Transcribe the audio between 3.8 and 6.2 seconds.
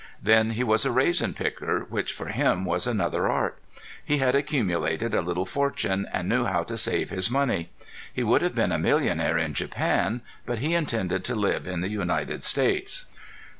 He had accumulated a little fortune